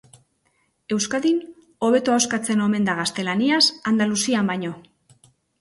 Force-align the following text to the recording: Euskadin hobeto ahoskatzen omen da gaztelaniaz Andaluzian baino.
Euskadin 0.95 1.37
hobeto 1.87 2.15
ahoskatzen 2.15 2.65
omen 2.69 2.89
da 2.89 2.97
gaztelaniaz 3.03 3.63
Andaluzian 3.93 4.55
baino. 4.55 4.77